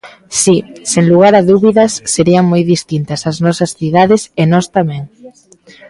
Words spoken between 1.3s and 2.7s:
a dúbidas, serían moi